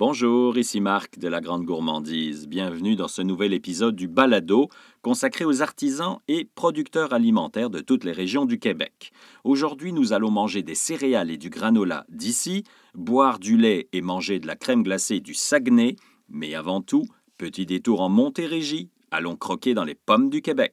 Bonjour, 0.00 0.56
ici 0.56 0.80
Marc 0.80 1.18
de 1.18 1.28
la 1.28 1.42
Grande 1.42 1.66
Gourmandise. 1.66 2.48
Bienvenue 2.48 2.96
dans 2.96 3.06
ce 3.06 3.20
nouvel 3.20 3.52
épisode 3.52 3.94
du 3.94 4.08
Balado 4.08 4.70
consacré 5.02 5.44
aux 5.44 5.60
artisans 5.60 6.20
et 6.26 6.48
producteurs 6.54 7.12
alimentaires 7.12 7.68
de 7.68 7.80
toutes 7.80 8.04
les 8.04 8.12
régions 8.12 8.46
du 8.46 8.58
Québec. 8.58 9.12
Aujourd'hui, 9.44 9.92
nous 9.92 10.14
allons 10.14 10.30
manger 10.30 10.62
des 10.62 10.74
céréales 10.74 11.30
et 11.30 11.36
du 11.36 11.50
granola 11.50 12.06
d'ici, 12.08 12.64
boire 12.94 13.38
du 13.38 13.58
lait 13.58 13.90
et 13.92 14.00
manger 14.00 14.38
de 14.38 14.46
la 14.46 14.56
crème 14.56 14.84
glacée 14.84 15.20
du 15.20 15.34
Saguenay, 15.34 15.96
mais 16.30 16.54
avant 16.54 16.80
tout, 16.80 17.04
petit 17.36 17.66
détour 17.66 18.00
en 18.00 18.08
Montérégie, 18.08 18.88
allons 19.10 19.36
croquer 19.36 19.74
dans 19.74 19.84
les 19.84 19.96
pommes 19.96 20.30
du 20.30 20.40
Québec. 20.40 20.72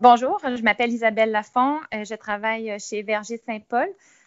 Bonjour, 0.00 0.40
je 0.42 0.62
m'appelle 0.64 0.90
Isabelle 0.90 1.30
Lafont, 1.30 1.78
euh, 1.94 2.02
je 2.02 2.16
travaille 2.16 2.76
chez 2.80 3.04
Verger 3.04 3.36
Saint-Paul. 3.46 3.86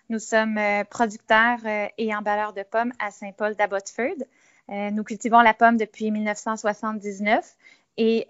Nous 0.10 0.20
sommes 0.20 0.58
euh, 0.58 0.86
producteurs 0.86 1.60
euh, 1.66 1.88
et 1.98 2.16
emballeurs 2.16 2.54
de 2.54 2.64
pommes 2.64 2.94
à 2.98 3.12
Saint-Paul 3.12 3.56
d'Abbotsford. 3.56 4.16
Euh, 4.70 4.90
nous 4.90 5.04
cultivons 5.04 5.42
la 5.42 5.54
pomme 5.54 5.76
depuis 5.76 6.12
1979 6.12 7.58
et 7.98 8.26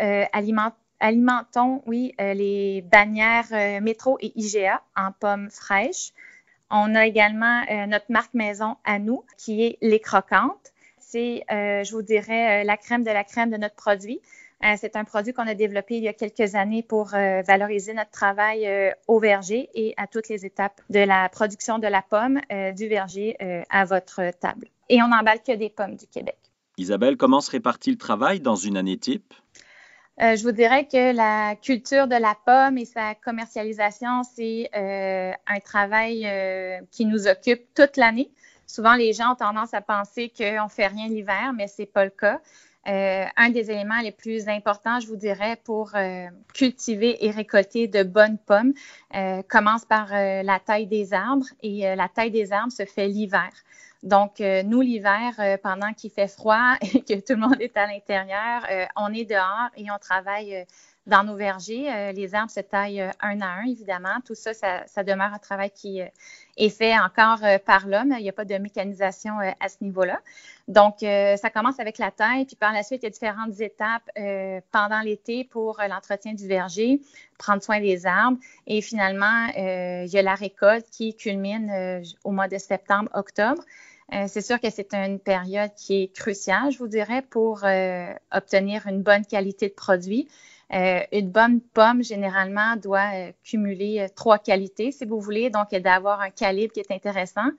alimentons, 1.00 1.84
oui, 1.86 2.14
les 2.18 2.82
bannières 2.82 3.82
métro 3.82 4.18
et 4.22 4.32
IGA 4.36 4.82
en 4.96 5.12
pommes 5.12 5.50
fraîches. 5.50 6.14
On 6.72 6.96
a 6.96 7.06
également 7.06 7.64
notre 7.88 8.06
marque 8.10 8.34
maison 8.34 8.78
à 8.86 8.98
nous, 8.98 9.26
qui 9.38 9.66
est 9.66 9.78
Les 9.82 10.00
Croquantes. 10.00 10.72
C'est, 11.00 11.44
je 11.50 11.92
vous 11.92 12.02
dirais, 12.02 12.64
la 12.64 12.78
crème 12.78 13.04
de 13.04 13.12
la 13.12 13.26
crème 13.26 13.50
de 13.50 13.58
notre 13.58 13.76
produit. 13.76 14.22
Euh, 14.64 14.74
c'est 14.78 14.96
un 14.96 15.04
produit 15.04 15.34
qu'on 15.34 15.48
a 15.48 15.54
développé 15.54 15.98
il 15.98 16.04
y 16.04 16.08
a 16.08 16.14
quelques 16.14 16.56
années 16.56 16.82
pour 16.82 17.14
euh, 17.14 17.44
valoriser 17.44 17.94
notre 17.94 18.10
travail 18.10 18.66
euh, 18.66 18.92
au 19.08 19.20
verger 19.20 19.70
et 19.76 19.94
à 19.98 20.08
toutes 20.08 20.30
les 20.30 20.46
étapes 20.46 20.82
de 20.90 21.00
la 21.00 21.30
production 21.30 21.78
de 21.78 21.88
la 21.88 22.02
pomme 22.02 22.40
du 22.76 22.88
verger 22.88 23.38
à 23.70 23.86
votre 23.86 24.32
table. 24.40 24.68
Et 24.90 25.02
on 25.02 25.10
n'emballe 25.10 25.42
que 25.46 25.56
des 25.56 25.70
pommes 25.70 25.96
du 25.96 26.08
Québec. 26.08 26.38
Isabelle, 26.78 27.18
comment 27.18 27.42
se 27.42 27.52
répartit 27.52 27.92
le 27.92 27.98
travail 27.98 28.40
dans 28.40 28.56
une 28.56 28.78
année 28.78 28.98
type? 28.98 29.34
je 30.20 30.42
vous 30.42 30.52
dirais 30.52 30.88
que 30.88 31.16
la 31.16 31.56
culture 31.56 32.08
de 32.08 32.16
la 32.16 32.36
pomme 32.46 32.80
et 32.80 32.86
sa 32.86 33.14
commercialisation, 33.14 34.24
c'est 34.24 34.70
un 34.74 35.60
travail 35.64 36.28
qui 36.92 37.06
nous 37.06 37.28
occupe 37.28 37.74
toute 37.76 37.98
l'année. 37.98 38.32
Souvent, 38.66 38.96
les 38.96 39.14
gens 39.14 39.34
ont 39.34 39.36
tendance 39.36 39.74
à 39.74 39.82
penser 39.82 40.32
qu'on 40.36 40.66
ne 40.66 40.70
fait 40.70 40.88
rien 40.88 41.08
l'hiver, 41.08 41.54
mais 41.56 41.68
ce 41.68 41.82
n'est 41.82 41.88
pas 41.88 42.06
le 42.06 42.12
cas. 42.12 42.42
Euh, 42.88 43.26
un 43.36 43.50
des 43.50 43.70
éléments 43.70 44.00
les 44.02 44.14
plus 44.14 44.48
importants, 44.48 45.00
je 45.02 45.08
vous 45.08 45.18
dirais, 45.18 45.58
pour 45.66 45.92
euh, 45.96 46.28
cultiver 46.54 47.26
et 47.26 47.32
récolter 47.32 47.88
de 47.88 48.04
bonnes 48.04 48.38
pommes 48.38 48.74
euh, 49.14 49.42
commence 49.50 49.84
par 49.84 50.10
la 50.12 50.60
taille 50.60 50.88
des 50.88 51.14
arbres 51.14 51.46
et 51.62 51.96
la 51.96 52.08
taille 52.08 52.32
des 52.32 52.54
arbres 52.54 52.72
se 52.72 52.86
fait 52.86 53.08
l'hiver. 53.08 53.50
Donc, 54.04 54.40
nous, 54.40 54.82
l'hiver, 54.82 55.34
pendant 55.64 55.92
qu'il 55.92 56.12
fait 56.12 56.28
froid 56.28 56.76
et 56.82 57.02
que 57.02 57.20
tout 57.20 57.34
le 57.34 57.38
monde 57.38 57.60
est 57.60 57.76
à 57.76 57.88
l'intérieur, 57.88 58.66
on 58.96 59.12
est 59.14 59.26
dehors 59.26 59.70
et 59.76 59.92
on 59.92 59.98
travaille 59.98 60.66
dans 61.08 61.24
nos 61.24 61.36
vergers. 61.36 62.14
Les 62.14 62.36
arbres 62.36 62.52
se 62.52 62.60
taillent 62.60 63.02
un 63.20 63.42
à 63.42 63.48
un, 63.48 63.66
évidemment. 63.66 64.20
Tout 64.26 64.36
ça, 64.36 64.54
ça, 64.54 65.04
demeure 65.04 65.34
un 65.34 65.40
travail 65.40 65.72
qui 65.72 66.02
est 66.58 66.70
fait 66.70 66.98
encore 66.98 67.40
par 67.66 67.88
l'homme. 67.88 68.14
Il 68.18 68.24
n'y 68.24 68.30
a 68.30 68.34
pas 68.34 68.46
de 68.46 68.58
mécanisation 68.58 69.34
à 69.40 69.70
ce 69.70 69.78
niveau-là. 69.82 70.20
Donc, 70.68 70.96
ça 71.00 71.50
commence 71.54 71.80
avec 71.80 71.98
la 71.98 72.12
taille, 72.12 72.46
puis 72.46 72.56
par 72.56 72.74
la 72.74 72.84
suite, 72.84 73.04
il 73.04 73.06
y 73.06 73.08
a 73.08 73.12
différentes 73.12 73.60
étapes 73.62 74.10
pendant 74.72 75.00
l'été 75.02 75.44
pour 75.46 75.80
l'entretien 75.88 76.34
du 76.34 76.48
verger, 76.48 77.00
prendre 77.38 77.62
soin 77.62 77.80
des 77.80 78.06
arbres. 78.06 78.38
Et 78.66 78.82
finalement, 78.82 79.48
il 79.56 80.10
y 80.10 80.18
a 80.18 80.22
la 80.22 80.36
récolte 80.36 80.90
qui 80.90 81.16
culmine 81.16 82.02
au 82.24 82.32
mois 82.32 82.48
de 82.48 82.58
septembre, 82.58 83.10
octobre. 83.14 83.64
c'est 84.28 84.42
sûr 84.42 84.60
que 84.60 84.70
c'est 84.70 84.94
une 84.94 85.20
période 85.20 85.72
qui 85.76 86.04
est 86.04 86.08
cruciale, 86.14 86.72
je 86.72 86.80
vous 86.80 86.88
dirais, 86.88 87.22
pour 87.22 87.64
obtenir 88.32 88.88
une 88.88 89.04
bonne 89.04 89.26
qualité 89.26 89.70
de 89.70 89.74
produit. 89.74 90.28
Euh, 90.74 91.00
une 91.14 91.30
bonne 91.30 91.62
pomme, 91.62 92.04
généralement, 92.04 92.76
doit 92.76 93.12
euh, 93.14 93.32
cumuler 93.44 94.02
euh, 94.02 94.08
trois 94.14 94.38
qualités, 94.38 94.92
si 94.92 95.06
vous 95.06 95.20
voulez. 95.20 95.50
Donc, 95.50 95.72
d'avoir 95.72 96.20
un 96.22 96.30
calibre 96.30 96.74
qui 96.74 96.82
est 96.82 96.92
intéressant. 96.92 97.50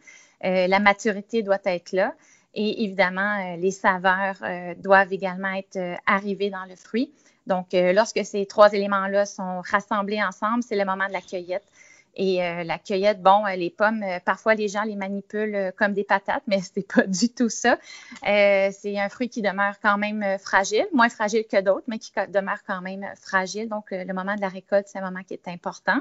la 0.42 0.78
maturité 0.78 1.42
doit 1.42 1.58
être 1.64 1.92
là. 1.92 2.14
Et 2.54 2.84
évidemment, 2.84 3.56
les 3.56 3.70
saveurs 3.70 4.36
doivent 4.78 5.12
également 5.12 5.52
être 5.52 5.78
arrivées 6.06 6.50
dans 6.50 6.64
le 6.64 6.76
fruit. 6.76 7.12
Donc, 7.46 7.66
lorsque 7.72 8.24
ces 8.24 8.46
trois 8.46 8.72
éléments-là 8.72 9.26
sont 9.26 9.60
rassemblés 9.70 10.22
ensemble, 10.22 10.62
c'est 10.62 10.76
le 10.76 10.84
moment 10.84 11.06
de 11.06 11.12
la 11.12 11.20
cueillette. 11.20 11.66
Et 12.14 12.42
euh, 12.42 12.64
la 12.64 12.78
cueillette, 12.78 13.22
bon, 13.22 13.46
euh, 13.46 13.54
les 13.54 13.70
pommes, 13.70 14.02
euh, 14.02 14.18
parfois 14.24 14.54
les 14.54 14.68
gens 14.68 14.82
les 14.82 14.96
manipulent 14.96 15.72
comme 15.76 15.92
des 15.92 16.04
patates, 16.04 16.42
mais 16.46 16.60
ce 16.60 16.70
n'est 16.76 16.82
pas 16.82 17.06
du 17.06 17.28
tout 17.28 17.48
ça. 17.48 17.78
c'est 18.22 18.98
un 18.98 19.08
fruit 19.08 19.28
qui 19.28 19.42
demeure 19.42 19.74
quand 19.80 19.98
même 19.98 20.24
fragile, 20.38 20.86
moins 20.92 21.08
fragile 21.08 21.44
que 21.50 21.60
d'autres, 21.60 21.84
mais 21.86 21.98
qui 21.98 22.12
demeure 22.28 22.62
quand 22.66 22.80
même 22.80 23.06
fragile. 23.20 23.68
Donc, 23.68 23.86
le 23.90 24.12
moment 24.12 24.34
de 24.34 24.40
la 24.40 24.48
récolte, 24.48 24.88
c'est 24.88 24.98
un 24.98 25.10
moment 25.10 25.22
qui 25.22 25.34
est 25.34 25.48
important. 25.48 26.00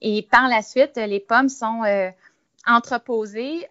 Et 0.00 0.22
par 0.22 0.48
la 0.48 0.62
suite, 0.62 0.96
les 0.96 1.20
pommes 1.20 1.48
sont 1.48 1.82
entreposées 2.66 3.66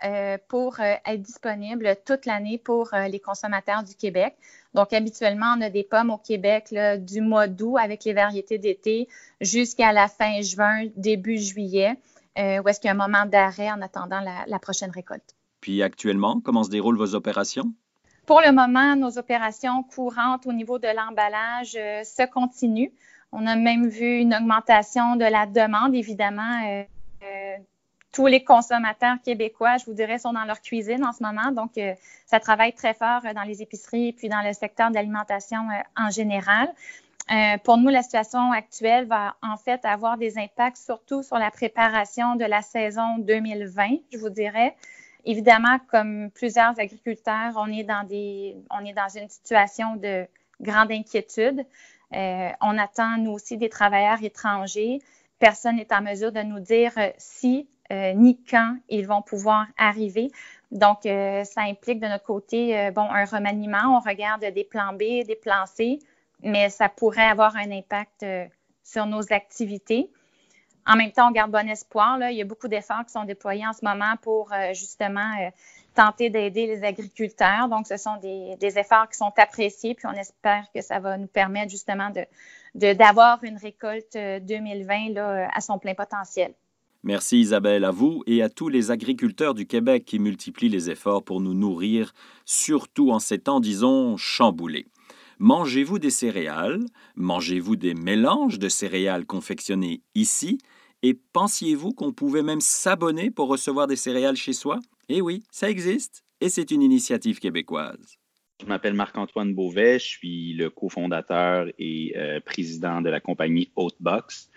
pour 0.47 0.79
être 0.79 1.21
disponibles 1.21 1.95
toute 2.05 2.25
l'année 2.25 2.57
pour 2.57 2.91
les 2.93 3.19
consommateurs 3.19 3.83
du 3.83 3.95
Québec. 3.95 4.35
Donc, 4.73 4.93
habituellement, 4.93 5.55
on 5.57 5.61
a 5.61 5.69
des 5.69 5.83
pommes 5.83 6.11
au 6.11 6.17
Québec 6.17 6.73
du 6.99 7.21
mois 7.21 7.47
d'août 7.47 7.77
avec 7.77 8.05
les 8.05 8.13
variétés 8.13 8.57
d'été 8.57 9.07
jusqu'à 9.41 9.91
la 9.91 10.07
fin 10.07 10.41
juin, 10.41 10.87
début 10.95 11.37
juillet, 11.37 11.97
euh, 12.37 12.61
où 12.61 12.69
est-ce 12.69 12.79
qu'il 12.79 12.87
y 12.87 12.91
a 12.91 12.93
un 12.93 13.07
moment 13.07 13.25
d'arrêt 13.25 13.69
en 13.69 13.81
attendant 13.81 14.21
la, 14.21 14.59
prochaine 14.59 14.91
récolte. 14.91 15.35
Puis 15.59 15.83
actuellement, 15.83 16.39
comment 16.39 16.63
se 16.63 16.69
déroulent 16.69 16.97
vos 16.97 17.15
opérations? 17.15 17.73
Pour 18.25 18.41
le 18.41 18.51
moment, 18.53 18.95
nos 18.95 19.17
opérations 19.17 19.83
courantes 19.83 20.45
au 20.45 20.53
niveau 20.53 20.79
de 20.79 20.87
l'emballage 20.87 21.75
euh, 21.75 22.03
se 22.03 22.25
continuent. 22.29 22.91
On 23.33 23.45
a 23.47 23.55
même 23.55 23.87
vu 23.87 24.19
une 24.19 24.33
augmentation 24.33 25.15
de 25.15 25.25
la 25.25 25.45
demande, 25.45 25.95
évidemment. 25.95 26.85
Euh, 28.11 28.17
tous 28.21 28.27
les 28.27 28.43
consommateurs 28.43 29.17
québécois, 29.23 29.77
je 29.77 29.85
vous 29.85 29.93
dirais, 29.93 30.19
sont 30.19 30.33
dans 30.33 30.45
leur 30.45 30.61
cuisine 30.61 31.03
en 31.03 31.11
ce 31.11 31.23
moment. 31.23 31.51
Donc, 31.51 31.77
euh, 31.77 31.93
ça 32.25 32.39
travaille 32.39 32.73
très 32.73 32.93
fort 32.93 33.21
euh, 33.25 33.33
dans 33.33 33.43
les 33.43 33.61
épiceries 33.61 34.09
et 34.09 34.13
puis 34.13 34.29
dans 34.29 34.41
le 34.41 34.53
secteur 34.53 34.89
de 34.89 34.95
l'alimentation 34.95 35.69
euh, 35.69 35.81
en 35.97 36.09
général. 36.09 36.73
pour 37.63 37.77
nous, 37.77 37.89
la 37.89 38.01
situation 38.03 38.51
actuelle 38.51 39.05
va 39.07 39.35
en 39.41 39.55
fait 39.55 39.85
avoir 39.85 40.17
des 40.17 40.37
impacts 40.37 40.77
surtout 40.77 41.23
sur 41.23 41.37
la 41.37 41.49
préparation 41.49 42.35
de 42.35 42.45
la 42.45 42.61
saison 42.61 43.19
2020, 43.19 43.99
je 44.11 44.17
vous 44.17 44.29
dirais. 44.29 44.75
Évidemment, 45.23 45.77
comme 45.87 46.29
plusieurs 46.31 46.77
agriculteurs, 46.79 47.53
on 47.55 47.67
est 47.67 47.83
dans, 47.83 48.05
des, 48.05 48.57
on 48.69 48.83
est 48.83 48.93
dans 48.93 49.07
une 49.15 49.29
situation 49.29 49.95
de 49.95 50.27
grande 50.59 50.91
inquiétude. 50.91 51.63
on 52.11 52.77
attend, 52.77 53.17
nous 53.17 53.31
aussi, 53.31 53.55
des 53.55 53.69
travailleurs 53.69 54.21
étrangers. 54.23 54.99
Personne 55.39 55.77
n'est 55.77 55.93
en 55.93 56.01
mesure 56.01 56.31
de 56.33 56.41
nous 56.41 56.59
dire 56.59 56.93
si 57.17 57.55
euh, 57.61 57.70
ni 58.15 58.41
quand 58.49 58.77
ils 58.89 59.05
vont 59.05 59.21
pouvoir 59.21 59.65
arriver. 59.77 60.31
Donc, 60.71 61.05
euh, 61.05 61.43
ça 61.43 61.61
implique 61.61 61.99
de 61.99 62.07
notre 62.07 62.23
côté, 62.23 62.77
euh, 62.77 62.91
bon, 62.91 63.01
un 63.01 63.25
remaniement. 63.25 63.97
On 63.97 63.99
regarde 63.99 64.45
des 64.45 64.63
plans 64.63 64.93
B, 64.93 65.25
des 65.25 65.37
plans 65.39 65.65
C, 65.65 65.99
mais 66.41 66.69
ça 66.69 66.87
pourrait 66.87 67.27
avoir 67.27 67.55
un 67.57 67.71
impact 67.71 68.25
sur 68.83 69.05
nos 69.05 69.33
activités. 69.33 70.09
En 70.87 70.95
même 70.95 71.11
temps, 71.11 71.27
on 71.27 71.31
garde 71.31 71.51
bon 71.51 71.69
espoir. 71.69 72.17
Il 72.29 72.37
y 72.37 72.41
a 72.41 72.45
beaucoup 72.45 72.69
d'efforts 72.69 73.05
qui 73.05 73.11
sont 73.11 73.25
déployés 73.25 73.67
en 73.67 73.73
ce 73.73 73.85
moment 73.85 74.15
pour 74.21 74.51
justement 74.73 75.51
tenter 75.93 76.31
d'aider 76.31 76.65
les 76.65 76.83
agriculteurs. 76.83 77.67
Donc, 77.67 77.85
ce 77.85 77.97
sont 77.97 78.15
des, 78.17 78.79
efforts 78.79 79.07
qui 79.09 79.17
sont 79.17 79.31
appréciés, 79.37 79.93
puis 79.93 80.07
on 80.07 80.13
espère 80.13 80.65
que 80.73 80.81
ça 80.81 80.99
va 80.99 81.17
nous 81.17 81.27
permettre 81.27 81.69
justement 81.69 82.11
d'avoir 82.73 83.43
une 83.43 83.57
récolte 83.57 84.17
2020 84.17 85.13
là, 85.13 85.49
à 85.53 85.61
son 85.61 85.77
plein 85.77 85.93
potentiel. 85.93 86.53
Merci 87.03 87.39
Isabelle, 87.39 87.83
à 87.83 87.89
vous 87.89 88.21
et 88.27 88.43
à 88.43 88.49
tous 88.49 88.69
les 88.69 88.91
agriculteurs 88.91 89.55
du 89.55 89.65
Québec 89.65 90.05
qui 90.05 90.19
multiplient 90.19 90.69
les 90.69 90.91
efforts 90.91 91.23
pour 91.23 91.41
nous 91.41 91.55
nourrir, 91.55 92.13
surtout 92.45 93.09
en 93.09 93.17
ces 93.17 93.39
temps, 93.39 93.59
disons, 93.59 94.17
chamboulés. 94.17 94.85
Mangez-vous 95.39 95.97
des 95.97 96.11
céréales? 96.11 96.85
Mangez-vous 97.15 97.75
des 97.75 97.95
mélanges 97.95 98.59
de 98.59 98.69
céréales 98.69 99.25
confectionnés 99.25 100.03
ici? 100.13 100.59
Et 101.01 101.15
pensiez-vous 101.33 101.93
qu'on 101.93 102.13
pouvait 102.13 102.43
même 102.43 102.61
s'abonner 102.61 103.31
pour 103.31 103.47
recevoir 103.47 103.87
des 103.87 103.95
céréales 103.95 104.35
chez 104.35 104.53
soi? 104.53 104.79
Eh 105.09 105.21
oui, 105.21 105.41
ça 105.49 105.71
existe 105.71 106.23
et 106.39 106.49
c'est 106.49 106.69
une 106.69 106.83
initiative 106.83 107.39
québécoise. 107.39 108.19
Je 108.61 108.67
m'appelle 108.67 108.93
Marc-Antoine 108.93 109.55
Beauvais, 109.55 109.97
je 109.97 110.05
suis 110.05 110.53
le 110.53 110.69
cofondateur 110.69 111.65
et 111.79 112.13
euh, 112.15 112.39
président 112.41 113.01
de 113.01 113.09
la 113.09 113.19
compagnie 113.19 113.71
Oatbox. 113.75 114.51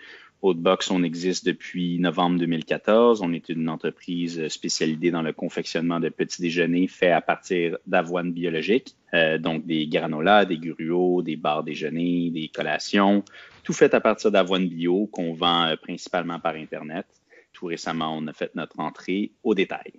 Outbox, 0.45 0.91
on 0.91 1.03
existe 1.03 1.45
depuis 1.45 1.99
novembre 1.99 2.39
2014. 2.39 3.21
On 3.21 3.33
est 3.33 3.49
une 3.49 3.67
entreprise 3.67 4.47
spécialisée 4.47 5.11
dans 5.11 5.21
le 5.21 5.33
confectionnement 5.33 5.99
de 5.99 6.09
petits 6.09 6.41
déjeuners 6.41 6.87
faits 6.87 7.13
à 7.13 7.21
partir 7.21 7.77
d'avoine 7.87 8.31
biologique, 8.31 8.95
euh, 9.13 9.37
donc 9.37 9.65
des 9.65 9.87
granolas, 9.87 10.45
des 10.45 10.57
gruaux, 10.57 11.21
des 11.21 11.35
barres 11.35 11.63
déjeuner, 11.63 12.29
des 12.29 12.49
collations, 12.49 13.23
tout 13.63 13.73
fait 13.73 13.93
à 13.93 14.01
partir 14.01 14.31
d'avoine 14.31 14.67
bio 14.67 15.07
qu'on 15.07 15.33
vend 15.33 15.65
euh, 15.65 15.75
principalement 15.75 16.39
par 16.39 16.55
Internet. 16.55 17.07
Tout 17.51 17.65
récemment, 17.65 18.15
on 18.15 18.27
a 18.27 18.33
fait 18.33 18.53
notre 18.55 18.79
entrée 18.79 19.31
au 19.43 19.55
détail. 19.55 19.93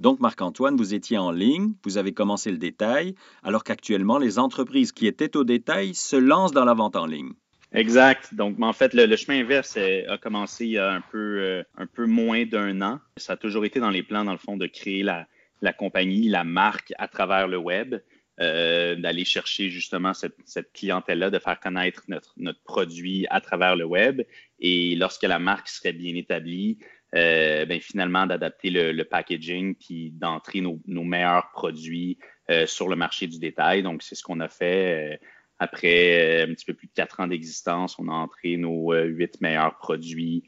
Donc, 0.00 0.20
Marc-Antoine, 0.20 0.76
vous 0.76 0.92
étiez 0.92 1.16
en 1.16 1.30
ligne, 1.30 1.72
vous 1.84 1.96
avez 1.96 2.12
commencé 2.12 2.50
le 2.50 2.58
détail, 2.58 3.14
alors 3.42 3.64
qu'actuellement, 3.64 4.18
les 4.18 4.38
entreprises 4.38 4.92
qui 4.92 5.06
étaient 5.06 5.36
au 5.36 5.44
détail 5.44 5.94
se 5.94 6.16
lancent 6.16 6.52
dans 6.52 6.66
la 6.66 6.74
vente 6.74 6.96
en 6.96 7.06
ligne. 7.06 7.32
Exact. 7.72 8.34
Donc, 8.34 8.60
en 8.60 8.72
fait, 8.72 8.94
le, 8.94 9.14
chemin 9.16 9.40
inverse 9.40 9.76
a 9.76 10.18
commencé 10.18 10.66
il 10.66 10.72
y 10.72 10.78
a 10.78 10.92
un 10.92 11.00
peu, 11.00 11.38
euh, 11.40 11.62
un 11.76 11.86
peu 11.86 12.06
moins 12.06 12.44
d'un 12.46 12.80
an. 12.80 13.00
Ça 13.16 13.34
a 13.34 13.36
toujours 13.36 13.64
été 13.64 13.80
dans 13.80 13.90
les 13.90 14.02
plans, 14.02 14.24
dans 14.24 14.32
le 14.32 14.38
fond, 14.38 14.56
de 14.56 14.66
créer 14.66 15.02
la, 15.02 15.26
compagnie, 15.72 16.28
la 16.28 16.44
marque 16.44 16.92
à 16.98 17.08
travers 17.08 17.48
le 17.48 17.58
web. 17.58 17.96
Euh, 18.38 18.96
d'aller 18.96 19.24
chercher 19.24 19.70
justement 19.70 20.12
cette, 20.12 20.70
clientèle-là, 20.74 21.30
de 21.30 21.38
faire 21.38 21.58
connaître 21.58 22.02
notre, 22.06 22.62
produit 22.64 23.26
à 23.30 23.40
travers 23.40 23.76
le 23.76 23.86
web. 23.86 24.20
Et 24.60 24.94
lorsque 24.94 25.22
la 25.22 25.38
marque 25.38 25.68
serait 25.68 25.94
bien 25.94 26.14
établie, 26.14 26.76
euh, 27.14 27.64
ben, 27.64 27.80
finalement 27.80 28.26
d'adapter 28.26 28.68
le, 28.68 29.02
packaging 29.04 29.74
puis 29.74 30.10
d'entrer 30.10 30.60
nos, 30.60 30.78
meilleurs 30.86 31.50
produits 31.52 32.18
euh, 32.50 32.66
sur 32.66 32.88
le 32.88 32.96
marché 32.96 33.26
du 33.26 33.38
détail. 33.38 33.82
Donc, 33.82 34.02
c'est 34.02 34.14
ce 34.14 34.22
qu'on 34.22 34.40
a 34.40 34.48
fait. 34.48 35.18
Euh, 35.60 35.64
après 35.64 36.42
un 36.42 36.54
petit 36.54 36.64
peu 36.64 36.74
plus 36.74 36.86
de 36.86 36.92
quatre 36.94 37.20
ans 37.20 37.26
d'existence, 37.26 37.98
on 37.98 38.08
a 38.08 38.12
entré 38.12 38.56
nos 38.56 38.92
huit 38.92 39.40
meilleurs 39.40 39.76
produits 39.78 40.44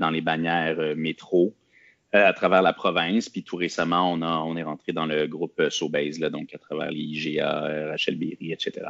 dans 0.00 0.10
les 0.10 0.20
bannières 0.20 0.96
métro 0.96 1.54
à 2.12 2.32
travers 2.32 2.62
la 2.62 2.72
province. 2.72 3.28
Puis 3.28 3.44
tout 3.44 3.56
récemment, 3.56 4.12
on, 4.12 4.22
a, 4.22 4.38
on 4.38 4.56
est 4.56 4.64
rentré 4.64 4.92
dans 4.92 5.06
le 5.06 5.28
groupe 5.28 5.62
Sobase, 5.70 6.18
là, 6.18 6.30
donc 6.30 6.52
à 6.52 6.58
travers 6.58 6.90
les 6.90 6.98
IGA, 6.98 7.90
Rachel 7.90 8.18
Berry, 8.18 8.50
etc. 8.50 8.88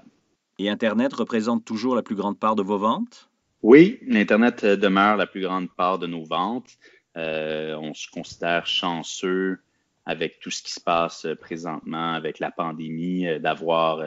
Et 0.59 0.70
Internet 0.70 1.12
représente 1.12 1.67
toujours 1.67 1.94
la 1.94 2.03
plus 2.03 2.17
grande 2.17 2.38
part 2.38 2.56
de 2.56 2.62
vos 2.62 2.79
ventes? 2.79 3.29
Oui, 3.62 3.99
l'Internet 4.06 4.64
demeure 4.64 5.17
la 5.17 5.26
plus 5.26 5.43
grande 5.43 5.69
part 5.76 5.99
de 5.99 6.06
nos 6.06 6.25
ventes. 6.25 6.79
Euh, 7.19 7.75
on 7.76 7.94
se 7.94 8.09
considère 8.09 8.67
chanceux 8.67 9.59
avec 10.06 10.38
tout 10.41 10.50
ce 10.50 10.62
qui 10.62 10.73
se 10.73 10.81
passe 10.81 11.26
euh, 11.26 11.35
présentement, 11.35 12.12
avec 12.12 12.38
la 12.38 12.50
pandémie, 12.50 13.26
euh, 13.26 13.38
d'avoir 13.38 14.05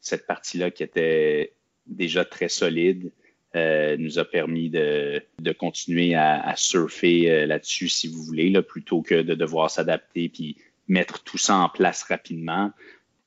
cette 0.00 0.26
partie-là 0.26 0.70
qui 0.70 0.82
était 0.82 1.54
déjà 1.86 2.24
très 2.24 2.48
solide. 2.48 3.12
nous 3.54 4.18
a 4.18 4.24
permis 4.24 4.70
de, 4.70 5.22
continuer 5.58 6.14
à, 6.14 6.54
surfer 6.56 7.46
là-dessus, 7.46 7.88
si 7.88 8.08
vous 8.08 8.22
voulez, 8.22 8.52
plutôt 8.62 9.02
que 9.02 9.22
de 9.22 9.34
devoir 9.34 9.70
s'adapter 9.70 10.28
puis 10.28 10.56
mettre 10.88 11.22
tout 11.22 11.38
ça 11.38 11.56
en 11.56 11.68
place 11.68 12.02
rapidement. 12.02 12.72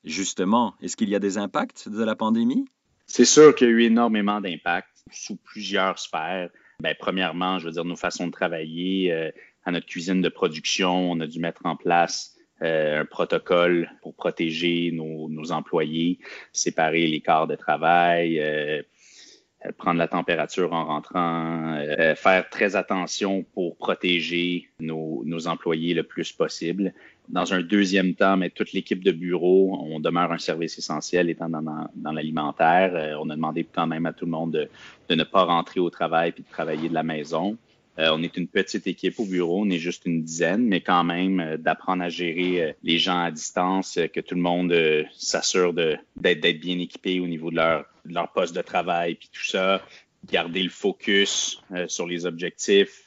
Justement, 0.04 0.74
est-ce 0.82 0.96
qu'il 0.96 1.08
y 1.08 1.14
a 1.14 1.18
des 1.18 1.38
impacts 1.38 1.88
de 1.88 2.04
la 2.04 2.14
pandémie? 2.14 2.66
C'est 3.06 3.24
sûr 3.24 3.54
qu'il 3.54 3.68
y 3.68 3.70
a 3.70 3.72
eu 3.72 3.82
énormément 3.82 4.40
d'impacts 4.40 5.02
sous 5.10 5.36
plusieurs 5.36 5.98
sphères. 5.98 6.50
Bien, 6.80 6.94
premièrement, 6.98 7.58
je 7.58 7.66
veux 7.66 7.72
dire, 7.72 7.84
nos 7.84 7.96
façons 7.96 8.26
de 8.26 8.32
travailler. 8.32 9.12
Euh, 9.12 9.30
à 9.64 9.70
notre 9.70 9.86
cuisine 9.86 10.20
de 10.20 10.28
production, 10.28 11.10
on 11.10 11.20
a 11.20 11.26
dû 11.26 11.40
mettre 11.40 11.64
en 11.64 11.74
place 11.74 12.33
euh, 12.62 13.00
un 13.00 13.04
protocole 13.04 13.90
pour 14.02 14.14
protéger 14.14 14.90
nos, 14.92 15.28
nos, 15.28 15.52
employés, 15.52 16.18
séparer 16.52 17.06
les 17.06 17.20
quarts 17.20 17.46
de 17.46 17.56
travail, 17.56 18.40
euh, 18.40 18.82
prendre 19.78 19.98
la 19.98 20.08
température 20.08 20.72
en 20.72 20.84
rentrant, 20.84 21.78
faire 22.16 22.48
très 22.50 22.76
attention 22.76 23.44
pour 23.54 23.76
protéger 23.76 24.68
nos, 24.78 25.22
nos, 25.24 25.46
employés 25.46 25.94
le 25.94 26.02
plus 26.02 26.32
possible. 26.32 26.92
Dans 27.28 27.54
un 27.54 27.62
deuxième 27.62 28.14
temps, 28.14 28.36
mais 28.36 28.50
toute 28.50 28.72
l'équipe 28.74 29.02
de 29.02 29.10
bureau, 29.10 29.78
on 29.82 29.98
demeure 29.98 30.30
un 30.30 30.38
service 30.38 30.76
essentiel 30.76 31.30
étant 31.30 31.48
dans, 31.48 31.88
dans, 31.94 32.12
l'alimentaire. 32.12 32.92
Euh, 32.94 33.14
on 33.18 33.30
a 33.30 33.34
demandé 33.34 33.64
quand 33.64 33.86
même 33.86 34.04
à 34.04 34.12
tout 34.12 34.26
le 34.26 34.30
monde 34.30 34.52
de, 34.52 34.68
de, 35.08 35.14
ne 35.14 35.24
pas 35.24 35.44
rentrer 35.44 35.80
au 35.80 35.88
travail 35.88 36.32
puis 36.32 36.42
de 36.42 36.48
travailler 36.48 36.90
de 36.90 36.94
la 36.94 37.02
maison. 37.02 37.56
Euh, 37.98 38.10
on 38.12 38.22
est 38.22 38.36
une 38.36 38.48
petite 38.48 38.86
équipe 38.86 39.20
au 39.20 39.24
bureau, 39.24 39.62
on 39.62 39.70
est 39.70 39.78
juste 39.78 40.04
une 40.04 40.22
dizaine, 40.22 40.66
mais 40.66 40.80
quand 40.80 41.04
même 41.04 41.40
euh, 41.40 41.56
d'apprendre 41.56 42.02
à 42.02 42.08
gérer 42.08 42.74
les 42.82 42.98
gens 42.98 43.20
à 43.20 43.30
distance, 43.30 43.98
que 44.12 44.20
tout 44.20 44.34
le 44.34 44.40
monde 44.40 44.74
s'assure 45.16 45.72
d'être 45.72 46.60
bien 46.60 46.78
équipé 46.78 47.20
au 47.20 47.26
niveau 47.26 47.50
de 47.50 47.56
leur, 47.56 48.32
poste 48.32 48.54
de 48.54 48.62
travail 48.62 49.14
puis 49.14 49.28
tout 49.32 49.44
ça, 49.44 49.82
garder 50.28 50.62
le 50.62 50.70
focus 50.70 51.62
sur 51.86 52.06
les 52.06 52.26
objectifs, 52.26 53.04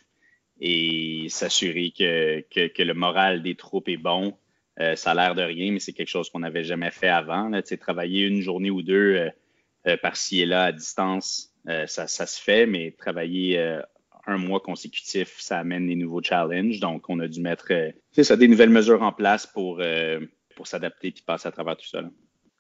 et 0.60 1.28
s'assurer 1.30 1.92
que, 1.92 2.83
le 2.83 2.94
moral 2.94 3.42
des 3.44 3.56
troupes 3.56 3.90
est 3.90 3.98
bon. 3.98 4.38
Euh, 4.80 4.95
ça 4.95 5.12
a 5.12 5.16
l'air 5.16 5.36
de 5.36 5.42
rien, 5.42 5.72
mais 5.72 5.80
c'est 5.80 5.94
quelque 5.94 6.10
chose 6.10 6.30
qu'on 6.30 6.40
n'avait 6.40 6.63
jamais 6.63 6.92
fait 6.92 7.10
avant. 7.10 7.51
Travailler 7.80 8.25
une 8.25 8.42
journée 8.42 8.69
ou 8.69 8.81
deux 8.81 9.16
euh, 9.16 9.30
euh, 9.88 9.98
par-ci 9.98 10.42
et 10.42 10.45
là 10.45 10.66
à 10.66 10.72
distance, 10.72 11.54
ça, 11.88 12.07
se 12.07 12.42
fait, 12.42 12.66
mais 12.66 12.92
travailler 12.98 13.81
un 14.27 14.38
mois 14.38 14.59
consécutif, 14.59 15.35
ça 15.39 15.57
amène 15.59 15.88
des 15.88 15.95
nouveaux 15.95 16.21
challenges. 16.21 16.79
Donc, 16.79 17.09
on 17.09 17.19
a 17.19 17.27
dû 17.27 17.41
mettre 17.41 17.71
ça, 18.12 18.35
des 18.35 18.47
nouvelles 18.47 18.69
mesures 18.69 19.01
en 19.01 19.12
place 19.12 19.47
pour, 19.47 19.81
pour 20.56 20.68
s'adapter 20.68 21.07
et 21.07 21.13
passer 21.25 21.47
à 21.47 21.51
travers 21.51 21.77
tout 21.77 21.88
ça. 21.88 22.01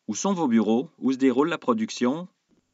Où 0.07 0.15
sont 0.15 0.33
vos 0.33 0.47
bureaux? 0.47 0.89
Où 0.99 1.11
se 1.11 1.17
déroule 1.17 1.49
la 1.49 1.57
production? 1.57 2.27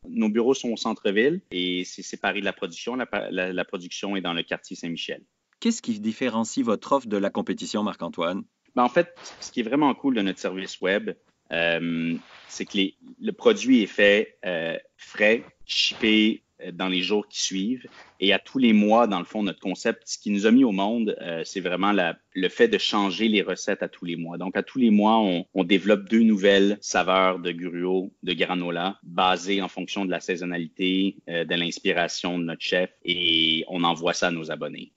Nos 0.07 0.29
bureaux 0.29 0.53
sont 0.53 0.69
au 0.69 0.77
centre-ville 0.77 1.41
et 1.51 1.83
c'est 1.85 2.03
séparé 2.03 2.41
de 2.41 2.45
la 2.45 2.53
production. 2.53 2.95
La, 2.95 3.65
production 3.65 4.15
est 4.15 4.21
dans 4.21 4.33
le 4.33 4.43
quartier 4.43 4.75
Saint-Michel. 4.75 5.23
Qu'est-ce 5.59 5.81
qui 5.81 5.99
différencie 5.99 6.63
votre 6.63 6.91
offre 6.91 7.07
de 7.07 7.17
la 7.17 7.29
compétition, 7.29 7.83
Marc-Antoine? 7.83 8.43
Ben, 8.75 8.83
en 8.83 8.89
fait, 8.89 9.15
ce 9.39 9.51
qui 9.51 9.61
est 9.61 9.63
vraiment 9.63 9.93
cool 9.95 10.15
de 10.15 10.21
notre 10.21 10.39
service 10.39 10.81
web, 10.81 11.11
euh, 11.51 12.15
c'est 12.49 12.65
que 12.65 12.77
le 13.19 13.31
produit 13.31 13.81
est 13.81 13.87
fait 13.87 14.37
euh, 14.45 14.77
frais, 14.97 15.43
shippé 15.65 16.42
euh, 16.42 16.42
dans 16.71 16.87
les 16.87 17.01
jours 17.01 17.27
qui 17.27 17.41
suivent. 17.41 17.85
Et 18.19 18.33
à 18.33 18.39
tous 18.39 18.57
les 18.57 18.73
mois, 18.73 19.07
dans 19.07 19.19
le 19.19 19.25
fond, 19.25 19.43
notre 19.43 19.59
concept, 19.59 20.03
ce 20.05 20.17
qui 20.17 20.31
nous 20.31 20.45
a 20.45 20.51
mis 20.51 20.63
au 20.63 20.71
monde, 20.71 21.15
euh, 21.21 21.41
c'est 21.43 21.59
vraiment 21.59 21.93
le 22.33 22.49
fait 22.49 22.67
de 22.67 22.77
changer 22.77 23.27
les 23.27 23.41
recettes 23.41 23.83
à 23.83 23.89
tous 23.89 24.05
les 24.05 24.15
mois. 24.15 24.37
Donc, 24.37 24.55
à 24.55 24.63
tous 24.63 24.79
les 24.79 24.89
mois, 24.89 25.17
on, 25.17 25.45
on 25.53 25.63
développe 25.63 26.07
deux 26.09 26.23
nouvelles 26.23 26.77
saveurs 26.81 27.39
de 27.39 27.51
gruau, 27.51 28.11
de 28.23 28.33
granola, 28.33 28.99
basées 29.03 29.61
en 29.61 29.67
fonction 29.67 30.05
de 30.05 30.11
la 30.11 30.19
saisonnalité, 30.19 31.17
euh, 31.29 31.43
de 31.43 31.55
l'inspiration 31.55 32.39
de 32.39 32.43
notre 32.43 32.61
chef, 32.61 32.91
et 33.03 33.65
on 33.67 33.83
envoie 33.83 34.13
ça 34.13 34.27
à 34.27 34.31
nos 34.31 34.51
abonnés. 34.51 34.93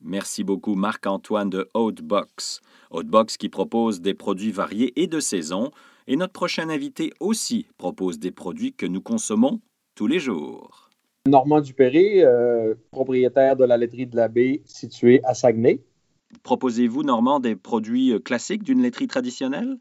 Merci 0.00 0.44
beaucoup 0.44 0.74
Marc-Antoine 0.74 1.50
de 1.50 1.68
Outbox. 1.74 2.60
Outbox 2.90 3.36
qui 3.36 3.48
propose 3.48 4.00
des 4.00 4.14
produits 4.14 4.52
variés 4.52 4.92
et 5.00 5.06
de 5.06 5.20
saison. 5.20 5.70
Et 6.06 6.16
notre 6.16 6.32
prochain 6.32 6.68
invité 6.68 7.12
aussi 7.18 7.66
propose 7.78 8.18
des 8.18 8.30
produits 8.30 8.72
que 8.72 8.86
nous 8.86 9.00
consommons 9.00 9.60
tous 9.94 10.06
les 10.06 10.20
jours. 10.20 10.85
Normand 11.26 11.60
Dupéré, 11.60 12.22
euh, 12.22 12.74
propriétaire 12.90 13.56
de 13.56 13.64
la 13.64 13.76
laiterie 13.76 14.06
de 14.06 14.16
l'abbé 14.16 14.62
située 14.64 15.20
à 15.24 15.34
Saguenay. 15.34 15.80
Proposez-vous, 16.42 17.02
Normand, 17.02 17.40
des 17.40 17.56
produits 17.56 18.12
euh, 18.12 18.18
classiques 18.18 18.62
d'une 18.62 18.82
laiterie 18.82 19.08
traditionnelle? 19.08 19.76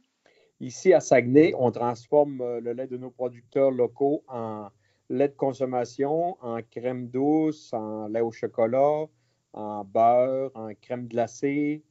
Ici, 0.59 0.93
à 0.93 0.99
Saguenay, 0.99 1.53
on 1.57 1.71
transforme 1.71 2.41
euh, 2.41 2.59
le 2.59 2.73
lait 2.73 2.87
de 2.87 2.97
nos 2.97 3.11
producteurs 3.11 3.71
locaux 3.71 4.23
en 4.27 4.69
lait 5.09 5.27
de 5.27 5.35
consommation, 5.35 6.37
en 6.41 6.59
crème 6.63 7.09
douce, 7.09 7.71
en 7.73 8.07
lait 8.07 8.21
au 8.21 8.31
chocolat, 8.31 9.05
en 9.53 9.83
beurre, 9.83 10.51
en 10.55 10.69
crème 10.81 11.07
glacée, 11.07 11.83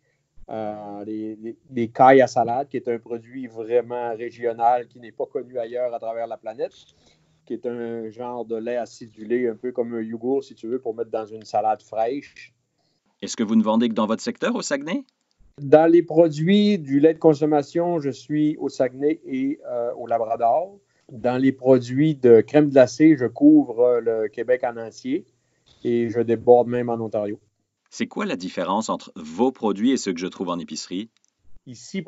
des, 0.48 1.88
cailles 1.94 2.20
à 2.20 2.26
salade, 2.26 2.68
qui 2.68 2.76
est 2.76 2.88
un 2.88 2.98
produit 2.98 3.46
vraiment 3.46 4.14
régional 4.14 4.88
qui 4.88 5.00
n'est 5.00 5.12
pas 5.12 5.24
connu 5.26 5.58
ailleurs 5.58 5.94
à 5.94 5.98
travers 5.98 6.26
la 6.26 6.36
planète 6.36 6.72
qui 7.44 7.54
est 7.54 7.66
un 7.66 8.08
genre 8.10 8.44
de 8.44 8.56
lait 8.56 8.76
acidulé, 8.76 9.48
un 9.48 9.54
peu 9.54 9.72
comme 9.72 9.94
un 9.94 10.02
yogourt, 10.02 10.44
si 10.44 10.54
tu 10.54 10.68
veux, 10.68 10.78
pour 10.78 10.94
mettre 10.94 11.10
dans 11.10 11.26
une 11.26 11.44
salade 11.44 11.82
fraîche. 11.82 12.52
Est-ce 13.22 13.36
que 13.36 13.42
vous 13.42 13.56
ne 13.56 13.62
vendez 13.62 13.88
que 13.88 13.94
dans 13.94 14.06
votre 14.06 14.22
secteur 14.22 14.54
au 14.54 14.62
Saguenay? 14.62 15.04
Dans 15.60 15.90
les 15.90 16.02
produits 16.02 16.78
du 16.78 16.98
lait 17.00 17.14
de 17.14 17.18
consommation, 17.18 18.00
je 18.00 18.10
suis 18.10 18.56
au 18.58 18.68
Saguenay 18.68 19.20
et 19.24 19.60
euh, 19.66 19.92
au 19.94 20.06
Labrador. 20.06 20.78
Dans 21.12 21.40
les 21.40 21.52
produits 21.52 22.14
de 22.14 22.40
crème 22.40 22.70
glacée, 22.70 23.16
je 23.16 23.26
couvre 23.26 24.00
le 24.02 24.28
Québec 24.28 24.62
en 24.64 24.76
entier 24.76 25.26
et 25.84 26.08
je 26.10 26.20
déborde 26.20 26.68
même 26.68 26.88
en 26.88 26.94
Ontario. 26.94 27.38
C'est 27.90 28.06
quoi 28.06 28.26
la 28.26 28.36
différence 28.36 28.88
entre 28.88 29.12
vos 29.14 29.52
produits 29.52 29.92
et 29.92 29.96
ceux 29.96 30.12
que 30.12 30.18
je 30.18 30.26
trouve 30.26 30.48
en 30.48 30.58
épicerie? 30.58 31.10
Ici, 31.66 32.02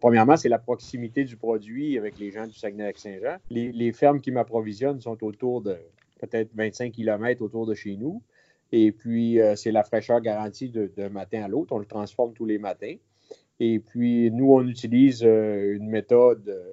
premièrement, 0.00 0.36
c'est 0.36 0.50
la 0.50 0.58
proximité 0.58 1.24
du 1.24 1.36
produit 1.36 1.96
avec 1.96 2.18
les 2.18 2.30
gens 2.30 2.46
du 2.46 2.52
Saguenay-Lac-Saint-Jean. 2.54 3.38
Les, 3.48 3.92
fermes 3.92 4.20
qui 4.20 4.30
m'approvisionnent 4.30 5.00
sont 5.00 5.22
autour 5.24 5.62
de 5.62 5.76
peut-être 6.20 6.50
25 6.54 6.92
km 6.92 7.40
autour 7.42 7.66
de 7.66 7.74
chez 7.74 7.96
nous. 7.96 8.22
Et 8.70 8.92
puis, 8.92 9.40
euh, 9.40 9.56
c'est 9.56 9.72
la 9.72 9.82
fraîcheur 9.82 10.20
garantie 10.20 10.70
d'un 10.70 11.08
matin 11.08 11.42
à 11.42 11.48
l'autre. 11.48 11.74
On 11.74 11.78
le 11.78 11.86
transforme 11.86 12.34
tous 12.34 12.44
les 12.44 12.58
matins. 12.58 12.96
Et 13.60 13.78
puis, 13.78 14.30
nous, 14.30 14.52
on 14.52 14.66
utilise 14.66 15.22
euh, 15.24 15.74
une 15.74 15.88
méthode 15.88 16.48
euh, 16.48 16.72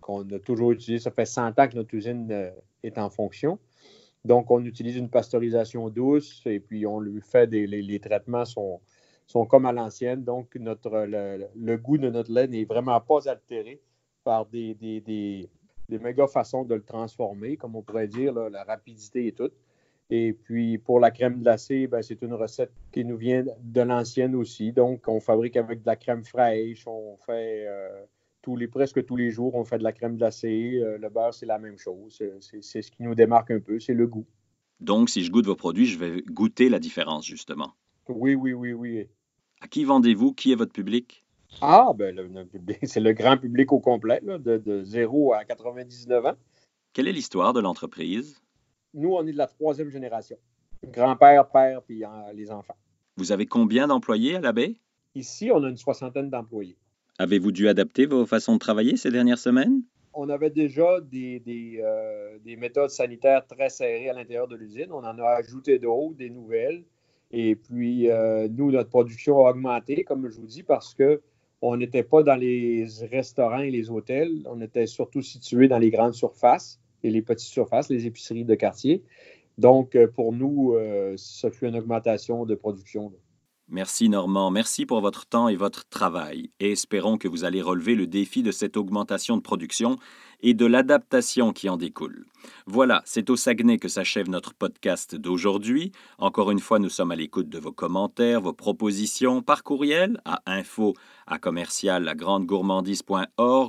qu'on 0.00 0.28
a 0.30 0.38
toujours 0.38 0.70
utilisée. 0.70 1.02
Ça 1.02 1.10
fait 1.10 1.26
100 1.26 1.58
ans 1.58 1.68
que 1.68 1.74
notre 1.74 1.94
usine 1.94 2.52
est 2.84 2.98
en 2.98 3.10
fonction. 3.10 3.58
Donc, 4.24 4.52
on 4.52 4.64
utilise 4.64 4.96
une 4.96 5.08
pasteurisation 5.08 5.88
douce 5.88 6.42
et 6.46 6.60
puis 6.60 6.86
on 6.86 7.00
lui 7.00 7.20
fait 7.20 7.48
des. 7.48 7.66
les 7.66 8.00
traitements 8.00 8.44
sont 8.44 8.80
sont 9.26 9.46
comme 9.46 9.66
à 9.66 9.72
l'ancienne. 9.72 10.24
Donc, 10.24 10.54
notre, 10.56 11.06
le, 11.06 11.76
goût 11.76 11.98
de 11.98 12.10
notre 12.10 12.32
lait 12.32 12.48
n'est 12.48 12.64
vraiment 12.64 13.00
pas 13.00 13.28
altéré 13.28 13.80
par 14.24 14.46
des, 14.46 14.74
des, 14.74 15.00
des, 15.00 15.98
méga 15.98 16.26
façons 16.26 16.64
de 16.64 16.74
le 16.74 16.82
transformer, 16.82 17.56
comme 17.56 17.76
on 17.76 17.82
pourrait 17.82 18.08
dire, 18.08 18.32
la 18.32 18.64
rapidité 18.64 19.26
et 19.26 19.32
tout. 19.32 19.50
Et 20.08 20.32
puis 20.32 20.78
pour 20.78 21.00
la 21.00 21.10
crème 21.10 21.40
glacée, 21.40 21.88
ben, 21.88 22.00
c'est 22.00 22.22
une 22.22 22.34
recette 22.34 22.70
qui 22.92 23.04
nous 23.04 23.16
vient 23.16 23.44
de 23.60 23.80
l'ancienne 23.80 24.36
aussi. 24.36 24.72
Donc, 24.72 25.08
on 25.08 25.20
fabrique 25.20 25.56
avec 25.56 25.82
de 25.82 25.86
la 25.86 25.96
crème 25.96 26.24
fraîche. 26.24 26.86
On 26.86 27.16
fait 27.16 27.66
euh, 27.66 28.04
tous 28.42 28.56
les, 28.56 28.68
presque 28.68 29.04
tous 29.04 29.16
les 29.16 29.30
jours, 29.30 29.54
on 29.56 29.64
fait 29.64 29.78
de 29.78 29.82
la 29.82 29.92
crème 29.92 30.16
glacée. 30.16 30.80
Euh, 30.80 30.98
le 30.98 31.08
beurre, 31.08 31.34
c'est 31.34 31.46
la 31.46 31.58
même 31.58 31.78
chose. 31.78 32.22
C'est 32.40 32.82
ce 32.82 32.90
qui 32.90 33.02
nous 33.02 33.16
démarque 33.16 33.50
un 33.50 33.58
peu, 33.58 33.80
c'est 33.80 33.94
le 33.94 34.06
goût. 34.06 34.26
Donc, 34.78 35.10
si 35.10 35.24
je 35.24 35.32
goûte 35.32 35.46
vos 35.46 35.56
produits, 35.56 35.86
je 35.86 35.98
vais 35.98 36.22
goûter 36.22 36.68
la 36.68 36.78
différence, 36.78 37.26
justement. 37.26 37.72
Oui, 38.08 38.34
oui, 38.34 38.52
oui, 38.52 38.72
oui. 38.72 39.08
À 39.60 39.68
qui 39.68 39.84
vendez-vous? 39.84 40.32
Qui 40.32 40.52
est 40.52 40.56
votre 40.56 40.72
public? 40.72 41.24
Ah, 41.62 41.92
ben, 41.96 42.14
c'est 42.82 43.00
le 43.00 43.12
grand 43.12 43.38
public 43.38 43.72
au 43.72 43.80
complet, 43.80 44.20
de, 44.22 44.58
de 44.58 44.82
0 44.84 45.32
à 45.32 45.44
99 45.44 46.26
ans. 46.26 46.34
Quelle 46.92 47.08
est 47.08 47.12
l'histoire 47.12 47.52
de 47.52 47.60
l'entreprise? 47.60 48.40
Nous, 48.94 49.12
on 49.12 49.26
est 49.26 49.32
de 49.32 49.38
la 49.38 49.46
troisième 49.46 49.90
génération. 49.90 50.36
Grand-père, 50.84 51.48
père, 51.48 51.82
puis 51.82 52.02
les 52.34 52.50
enfants. 52.50 52.76
Vous 53.16 53.32
avez 53.32 53.46
combien 53.46 53.86
d'employés 53.86 54.36
à 54.36 54.40
la 54.40 54.52
baie? 54.52 54.76
Ici, 55.14 55.50
on 55.50 55.62
a 55.64 55.68
une 55.68 55.76
soixantaine 55.76 56.28
d'employés. 56.28 56.76
Avez-vous 57.18 57.52
dû 57.52 57.68
adapter 57.68 58.04
vos 58.04 58.26
façons 58.26 58.54
de 58.54 58.58
travailler 58.58 58.96
ces 58.96 59.10
dernières 59.10 59.38
semaines? 59.38 59.82
On 60.12 60.28
avait 60.28 60.50
déjà 60.50 61.00
des, 61.00 61.40
des, 61.40 61.80
euh, 61.82 62.38
méthodes 62.58 62.90
sanitaires 62.90 63.46
très 63.46 63.70
serrées 63.70 64.10
à 64.10 64.12
l'intérieur 64.12 64.48
de 64.48 64.56
l'usine. 64.56 64.88
On 64.90 65.04
en 65.04 65.18
a 65.18 65.28
ajouté 65.38 65.78
d'autres, 65.78 66.16
des 66.16 66.30
nouvelles. 66.30 66.84
Et 67.30 67.56
puis, 67.56 68.10
euh, 68.10 68.48
nous, 68.48 68.70
notre 68.70 68.90
production 68.90 69.46
a 69.46 69.50
augmenté, 69.50 70.04
comme 70.04 70.28
je 70.28 70.40
vous 70.40 70.46
dis, 70.46 70.62
parce 70.62 70.94
que 70.94 71.20
on 71.62 71.76
n'était 71.76 72.02
pas 72.02 72.22
dans 72.22 72.36
les 72.36 72.86
restaurants 73.10 73.60
et 73.60 73.70
les 73.70 73.90
hôtels. 73.90 74.42
On 74.46 74.60
était 74.60 74.86
surtout 74.86 75.22
situé 75.22 75.68
dans 75.68 75.78
les 75.78 75.90
grandes 75.90 76.14
surfaces 76.14 76.80
et 77.02 77.10
les 77.10 77.22
petites 77.22 77.48
surfaces, 77.48 77.88
les 77.88 78.06
épiceries 78.06 78.44
de 78.44 78.54
quartier. 78.54 79.02
Donc, 79.58 79.96
euh, 79.96 80.06
pour 80.06 80.32
nous, 80.32 80.74
euh, 80.74 81.14
ça 81.16 81.50
fut 81.50 81.66
une 81.66 81.76
augmentation 81.76 82.44
de 82.44 82.54
production. 82.54 83.12
Merci 83.68 84.08
Normand, 84.08 84.52
merci 84.52 84.86
pour 84.86 85.00
votre 85.00 85.26
temps 85.26 85.48
et 85.48 85.56
votre 85.56 85.88
travail, 85.88 86.50
et 86.60 86.70
espérons 86.70 87.18
que 87.18 87.26
vous 87.26 87.42
allez 87.42 87.60
relever 87.60 87.96
le 87.96 88.06
défi 88.06 88.44
de 88.44 88.52
cette 88.52 88.76
augmentation 88.76 89.36
de 89.36 89.42
production 89.42 89.96
et 90.40 90.54
de 90.54 90.66
l'adaptation 90.66 91.52
qui 91.52 91.68
en 91.68 91.76
découle. 91.76 92.26
Voilà, 92.66 93.02
c'est 93.04 93.28
au 93.28 93.34
Saguenay 93.34 93.78
que 93.78 93.88
s'achève 93.88 94.28
notre 94.28 94.54
podcast 94.54 95.16
d'aujourd'hui. 95.16 95.90
Encore 96.18 96.52
une 96.52 96.60
fois, 96.60 96.78
nous 96.78 96.88
sommes 96.88 97.10
à 97.10 97.16
l'écoute 97.16 97.48
de 97.48 97.58
vos 97.58 97.72
commentaires, 97.72 98.40
vos 98.40 98.52
propositions 98.52 99.42
par 99.42 99.64
courriel 99.64 100.20
à 100.24 100.42
info 100.46 100.94
à 101.26 101.38
commercial 101.38 102.14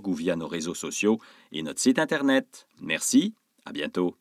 ou 0.05 0.13
via 0.13 0.35
nos 0.35 0.47
réseaux 0.47 0.75
sociaux 0.75 1.19
et 1.51 1.63
notre 1.63 1.81
site 1.81 1.97
internet. 1.97 2.67
Merci, 2.79 3.33
à 3.65 3.71
bientôt. 3.71 4.15